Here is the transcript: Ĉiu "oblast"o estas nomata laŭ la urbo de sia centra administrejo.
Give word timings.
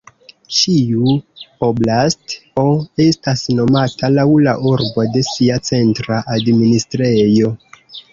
Ĉiu 0.59 1.09
"oblast"o 1.65 2.63
estas 3.05 3.43
nomata 3.57 4.09
laŭ 4.13 4.25
la 4.47 4.55
urbo 4.71 5.05
de 5.17 5.23
sia 5.29 5.59
centra 5.69 6.19
administrejo. 6.37 7.53